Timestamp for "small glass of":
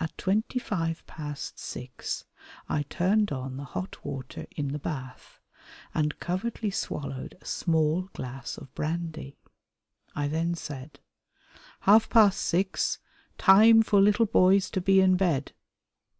7.44-8.74